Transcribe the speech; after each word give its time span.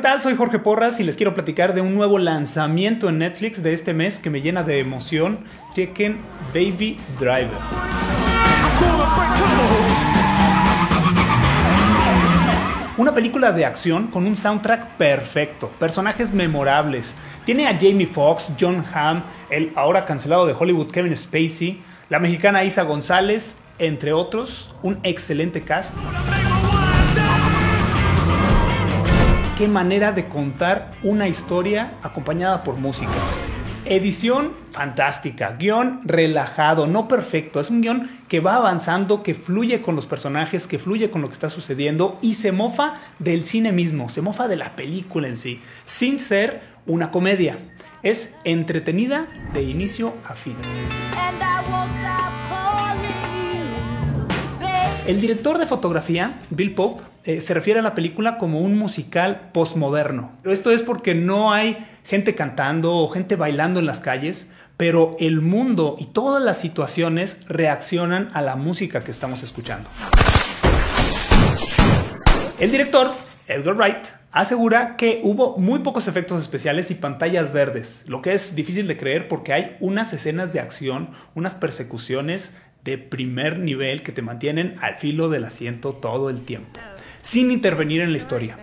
tal? 0.00 0.20
Soy 0.20 0.36
Jorge 0.36 0.58
Porras 0.58 1.00
y 1.00 1.04
les 1.04 1.16
quiero 1.16 1.32
platicar 1.32 1.74
de 1.74 1.80
un 1.80 1.94
nuevo 1.94 2.18
lanzamiento 2.18 3.08
en 3.08 3.18
Netflix 3.18 3.62
de 3.62 3.72
este 3.72 3.94
mes 3.94 4.18
que 4.18 4.28
me 4.28 4.42
llena 4.42 4.62
de 4.62 4.78
emoción. 4.78 5.38
Chequen 5.72 6.18
Baby 6.52 6.98
Driver. 7.18 7.48
Una 12.98 13.14
película 13.14 13.52
de 13.52 13.64
acción 13.64 14.08
con 14.08 14.26
un 14.26 14.36
soundtrack 14.36 14.96
perfecto, 14.98 15.70
personajes 15.78 16.32
memorables. 16.32 17.16
Tiene 17.46 17.66
a 17.66 17.72
Jamie 17.72 18.06
Foxx, 18.06 18.52
John 18.60 18.84
Hamm, 18.92 19.22
el 19.48 19.72
ahora 19.76 20.04
cancelado 20.04 20.46
de 20.46 20.52
Hollywood 20.52 20.90
Kevin 20.90 21.16
Spacey, 21.16 21.80
la 22.10 22.18
mexicana 22.18 22.64
Isa 22.64 22.82
González, 22.82 23.56
entre 23.78 24.12
otros, 24.12 24.74
un 24.82 24.98
excelente 25.04 25.62
cast. 25.62 25.94
Qué 29.60 29.68
manera 29.68 30.12
de 30.12 30.26
contar 30.26 30.92
una 31.02 31.28
historia 31.28 31.92
acompañada 32.02 32.64
por 32.64 32.76
música. 32.76 33.12
Edición 33.84 34.52
fantástica, 34.70 35.50
guion 35.50 36.00
relajado, 36.02 36.86
no 36.86 37.08
perfecto, 37.08 37.60
es 37.60 37.68
un 37.68 37.82
guion 37.82 38.08
que 38.26 38.40
va 38.40 38.54
avanzando, 38.54 39.22
que 39.22 39.34
fluye 39.34 39.82
con 39.82 39.96
los 39.96 40.06
personajes, 40.06 40.66
que 40.66 40.78
fluye 40.78 41.10
con 41.10 41.20
lo 41.20 41.28
que 41.28 41.34
está 41.34 41.50
sucediendo 41.50 42.18
y 42.22 42.36
se 42.36 42.52
mofa 42.52 42.94
del 43.18 43.44
cine 43.44 43.70
mismo, 43.70 44.08
se 44.08 44.22
mofa 44.22 44.48
de 44.48 44.56
la 44.56 44.70
película 44.76 45.28
en 45.28 45.36
sí, 45.36 45.60
sin 45.84 46.20
ser 46.20 46.62
una 46.86 47.10
comedia. 47.10 47.58
Es 48.02 48.36
entretenida 48.44 49.26
de 49.52 49.62
inicio 49.64 50.14
a 50.26 50.36
fin. 50.36 50.56
El 55.06 55.20
director 55.20 55.58
de 55.58 55.66
fotografía, 55.66 56.40
Bill 56.50 56.74
Pope, 56.74 57.02
eh, 57.24 57.40
se 57.40 57.54
refiere 57.54 57.80
a 57.80 57.82
la 57.82 57.94
película 57.94 58.36
como 58.36 58.60
un 58.60 58.76
musical 58.76 59.50
postmoderno. 59.52 60.32
Esto 60.44 60.70
es 60.70 60.82
porque 60.82 61.14
no 61.14 61.52
hay 61.52 61.78
gente 62.04 62.34
cantando 62.34 62.94
o 62.94 63.08
gente 63.08 63.34
bailando 63.34 63.80
en 63.80 63.86
las 63.86 64.00
calles, 64.00 64.52
pero 64.76 65.16
el 65.18 65.40
mundo 65.40 65.96
y 65.98 66.06
todas 66.06 66.42
las 66.42 66.58
situaciones 66.60 67.46
reaccionan 67.48 68.28
a 68.34 68.42
la 68.42 68.56
música 68.56 69.00
que 69.00 69.10
estamos 69.10 69.42
escuchando. 69.42 69.88
El 72.58 72.70
director, 72.70 73.10
Edgar 73.48 73.74
Wright, 73.74 74.06
asegura 74.32 74.96
que 74.96 75.20
hubo 75.22 75.56
muy 75.56 75.80
pocos 75.80 76.08
efectos 76.08 76.42
especiales 76.42 76.90
y 76.90 76.94
pantallas 76.94 77.52
verdes, 77.52 78.04
lo 78.06 78.22
que 78.22 78.34
es 78.34 78.54
difícil 78.54 78.86
de 78.86 78.96
creer 78.96 79.28
porque 79.28 79.52
hay 79.52 79.76
unas 79.80 80.12
escenas 80.12 80.52
de 80.52 80.60
acción, 80.60 81.10
unas 81.34 81.54
persecuciones 81.54 82.54
de 82.84 82.98
primer 82.98 83.58
nivel 83.58 84.02
que 84.02 84.12
te 84.12 84.22
mantienen 84.22 84.76
al 84.80 84.96
filo 84.96 85.28
del 85.28 85.44
asiento 85.44 85.92
todo 85.92 86.30
el 86.30 86.42
tiempo, 86.42 86.80
sin 87.22 87.50
intervenir 87.50 88.00
en 88.00 88.12
la 88.12 88.16
historia. 88.16 88.56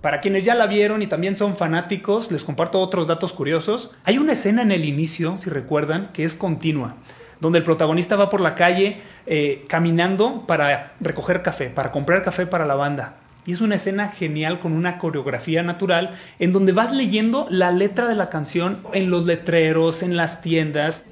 Para 0.00 0.20
quienes 0.20 0.44
ya 0.44 0.56
la 0.56 0.66
vieron 0.66 1.00
y 1.00 1.06
también 1.06 1.36
son 1.36 1.56
fanáticos, 1.56 2.32
les 2.32 2.42
comparto 2.42 2.80
otros 2.80 3.06
datos 3.06 3.32
curiosos. 3.32 3.92
Hay 4.02 4.18
una 4.18 4.32
escena 4.32 4.62
en 4.62 4.72
el 4.72 4.84
inicio, 4.84 5.36
si 5.36 5.48
recuerdan, 5.48 6.10
que 6.12 6.24
es 6.24 6.34
continua, 6.34 6.96
donde 7.38 7.58
el 7.58 7.64
protagonista 7.64 8.16
va 8.16 8.28
por 8.28 8.40
la 8.40 8.56
calle 8.56 9.00
eh, 9.26 9.64
caminando 9.68 10.44
para 10.44 10.94
recoger 11.00 11.42
café, 11.42 11.70
para 11.70 11.92
comprar 11.92 12.22
café 12.22 12.46
para 12.46 12.66
la 12.66 12.74
banda. 12.74 13.14
Y 13.44 13.52
es 13.52 13.60
una 13.60 13.74
escena 13.74 14.08
genial 14.08 14.60
con 14.60 14.72
una 14.72 14.98
coreografía 14.98 15.64
natural 15.64 16.14
en 16.38 16.52
donde 16.52 16.72
vas 16.72 16.92
leyendo 16.92 17.46
la 17.50 17.72
letra 17.72 18.06
de 18.06 18.14
la 18.14 18.30
canción 18.30 18.78
en 18.92 19.10
los 19.10 19.24
letreros, 19.24 20.04
en 20.04 20.16
las 20.16 20.42
tiendas. 20.42 21.04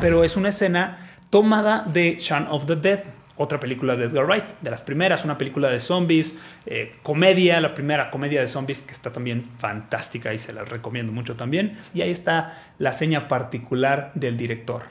Pero 0.00 0.24
es 0.24 0.36
una 0.36 0.48
escena 0.48 0.98
tomada 1.28 1.84
de 1.86 2.16
Shaun 2.18 2.46
of 2.48 2.64
the 2.64 2.76
Dead, 2.76 3.04
otra 3.36 3.60
película 3.60 3.96
de 3.96 4.06
Edgar 4.06 4.26
Wright, 4.26 4.44
de 4.60 4.70
las 4.70 4.82
primeras, 4.82 5.24
una 5.24 5.38
película 5.38 5.68
de 5.68 5.80
zombies, 5.80 6.38
eh, 6.66 6.94
comedia, 7.02 7.60
la 7.60 7.74
primera 7.74 8.10
comedia 8.10 8.40
de 8.40 8.48
zombies 8.48 8.82
que 8.82 8.92
está 8.92 9.12
también 9.12 9.44
fantástica 9.58 10.32
y 10.32 10.38
se 10.38 10.52
la 10.52 10.64
recomiendo 10.64 11.12
mucho 11.12 11.36
también. 11.36 11.78
Y 11.94 12.02
ahí 12.02 12.10
está 12.10 12.58
la 12.78 12.92
seña 12.92 13.28
particular 13.28 14.12
del 14.14 14.36
director. 14.36 14.82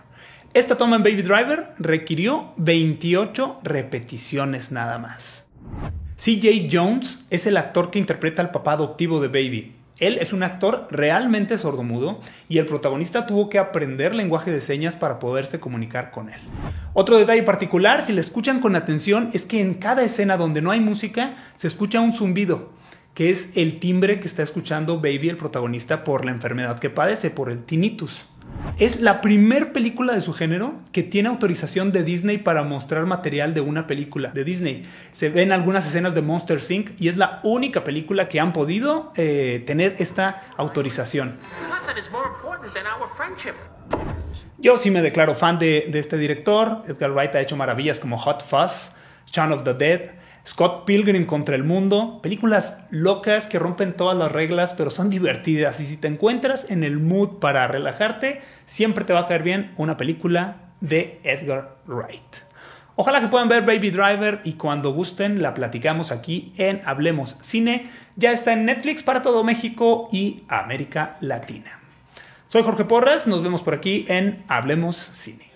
Esta 0.53 0.78
toma 0.78 0.95
en 0.95 1.03
Baby 1.03 1.22
Driver 1.22 1.73
requirió 1.78 2.53
28 2.57 3.59
repeticiones 3.63 4.72
nada 4.72 4.97
más. 4.97 5.50
CJ 6.17 6.69
Jones 6.72 7.25
es 7.29 7.45
el 7.45 7.57
actor 7.57 7.91
que 7.91 8.00
interpreta 8.00 8.41
al 8.41 8.51
papá 8.51 8.73
adoptivo 8.73 9.19
de 9.19 9.28
Baby. 9.28 9.75
Él 10.00 10.17
es 10.19 10.33
un 10.33 10.44
actor 10.44 10.88
realmente 10.91 11.57
sordomudo 11.57 12.19
y 12.50 12.57
el 12.57 12.66
protagonista 12.66 13.25
tuvo 13.25 13.50
que 13.50 13.59
aprender 13.59 14.13
lenguaje 14.13 14.51
de 14.51 14.59
señas 14.59 14.97
para 14.97 15.19
poderse 15.19 15.61
comunicar 15.61 16.11
con 16.11 16.29
él. 16.29 16.39
Otro 16.94 17.17
detalle 17.17 17.44
particular, 17.44 18.01
si 18.05 18.11
le 18.11 18.19
escuchan 18.19 18.59
con 18.59 18.75
atención, 18.75 19.29
es 19.31 19.45
que 19.45 19.61
en 19.61 19.75
cada 19.75 20.03
escena 20.03 20.35
donde 20.35 20.61
no 20.61 20.72
hay 20.72 20.81
música 20.81 21.35
se 21.55 21.67
escucha 21.67 22.01
un 22.01 22.11
zumbido, 22.11 22.72
que 23.13 23.29
es 23.29 23.55
el 23.55 23.79
timbre 23.79 24.19
que 24.19 24.28
está 24.28 24.44
escuchando 24.44 24.97
Baby, 24.97 25.29
el 25.29 25.38
protagonista, 25.38 26.03
por 26.03 26.25
la 26.25 26.31
enfermedad 26.31 26.78
que 26.79 26.89
padece, 26.89 27.29
por 27.29 27.50
el 27.50 27.63
tinnitus. 27.63 28.28
Es 28.77 28.99
la 28.99 29.21
primer 29.21 29.71
película 29.71 30.13
de 30.13 30.19
su 30.19 30.33
género 30.33 30.81
que 30.91 31.01
tiene 31.01 31.29
autorización 31.29 31.93
de 31.93 32.03
Disney 32.03 32.39
para 32.39 32.61
mostrar 32.63 33.05
material 33.05 33.53
de 33.53 33.61
una 33.61 33.87
película 33.87 34.31
de 34.31 34.43
Disney. 34.43 34.83
Se 35.13 35.29
ven 35.29 35.53
algunas 35.53 35.87
escenas 35.87 36.13
de 36.13 36.21
Monster 36.21 36.59
Inc. 36.69 36.91
y 36.99 37.07
es 37.07 37.15
la 37.15 37.39
única 37.43 37.85
película 37.85 38.27
que 38.27 38.41
han 38.41 38.51
podido 38.51 39.13
eh, 39.15 39.63
tener 39.65 39.95
esta 39.99 40.43
autorización. 40.57 41.37
Yo 44.57 44.75
sí 44.75 44.91
me 44.91 45.01
declaro 45.01 45.35
fan 45.35 45.57
de, 45.57 45.87
de 45.89 45.99
este 45.99 46.17
director. 46.17 46.81
Edgar 46.85 47.11
Wright 47.11 47.33
ha 47.35 47.39
hecho 47.39 47.55
maravillas 47.55 48.01
como 48.01 48.17
Hot 48.17 48.43
Fuzz, 48.43 48.91
Shaun 49.31 49.53
of 49.53 49.63
the 49.63 49.73
Dead, 49.73 50.11
Scott 50.45 50.85
Pilgrim 50.85 51.25
contra 51.25 51.56
el 51.56 51.63
mundo, 51.63 52.19
películas 52.22 52.85
locas 52.91 53.47
que 53.47 53.57
rompen 53.57 53.95
todas 53.97 54.17
las 54.17 54.31
reglas 54.31 54.73
pero 54.73 54.91
son 54.91 55.09
divertidas 55.09 55.79
y 55.79 55.85
si 55.85 55.97
te 55.97 56.07
encuentras 56.07 56.69
en 56.69 56.83
el 56.83 57.00
mood 57.00 57.39
para 57.39 57.67
relajarte, 57.67 58.41
siempre 58.66 59.05
te 59.05 59.13
va 59.13 59.22
a 59.22 59.28
caer 59.28 59.41
bien 59.41 59.73
una 59.78 59.97
película 59.97 60.57
de 60.81 61.19
Edgar 61.23 61.78
Wright. 61.88 62.45
Ojalá 62.97 63.19
que 63.19 63.28
puedan 63.28 63.50
ver 63.50 63.63
Baby 63.63 63.89
Driver 63.89 64.41
y 64.45 64.53
cuando 64.53 64.94
gusten 64.94 65.41
la 65.41 65.53
platicamos 65.53 66.11
aquí 66.11 66.53
en 66.57 66.81
Hablemos 66.85 67.38
Cine. 67.41 67.88
Ya 68.16 68.31
está 68.31 68.53
en 68.53 68.66
Netflix 68.66 69.03
para 69.03 69.22
todo 69.22 69.44
México 69.44 70.07
y 70.13 70.44
América 70.47 71.17
Latina. 71.19 71.79
Soy 72.47 72.63
Jorge 72.63 72.85
Porras, 72.85 73.28
nos 73.28 73.44
vemos 73.44 73.63
por 73.63 73.73
aquí 73.73 74.05
en 74.07 74.45
Hablemos 74.47 74.95
Cine. 74.95 75.54